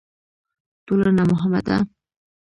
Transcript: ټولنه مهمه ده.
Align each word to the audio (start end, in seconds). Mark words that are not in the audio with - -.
ټولنه 0.85 1.23
مهمه 1.31 1.59
ده. 1.67 1.77